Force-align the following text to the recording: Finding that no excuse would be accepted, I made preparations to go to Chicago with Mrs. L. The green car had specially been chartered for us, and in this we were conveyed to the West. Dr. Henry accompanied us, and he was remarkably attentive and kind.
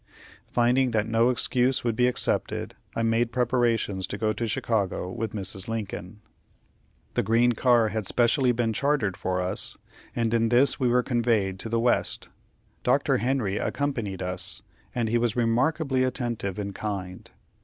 Finding 0.47 0.89
that 0.89 1.05
no 1.07 1.29
excuse 1.29 1.83
would 1.83 1.95
be 1.95 2.07
accepted, 2.07 2.73
I 2.95 3.03
made 3.03 3.31
preparations 3.31 4.07
to 4.07 4.17
go 4.17 4.33
to 4.33 4.47
Chicago 4.47 5.11
with 5.11 5.33
Mrs. 5.33 5.69
L. 5.69 6.13
The 7.13 7.21
green 7.21 7.51
car 7.51 7.89
had 7.89 8.07
specially 8.07 8.51
been 8.51 8.73
chartered 8.73 9.15
for 9.15 9.39
us, 9.41 9.77
and 10.15 10.33
in 10.33 10.49
this 10.49 10.79
we 10.79 10.87
were 10.87 11.03
conveyed 11.03 11.59
to 11.59 11.69
the 11.69 11.79
West. 11.79 12.29
Dr. 12.81 13.17
Henry 13.17 13.57
accompanied 13.57 14.23
us, 14.23 14.63
and 14.95 15.07
he 15.07 15.19
was 15.19 15.35
remarkably 15.35 16.03
attentive 16.03 16.57
and 16.57 16.73
kind. 16.73 17.29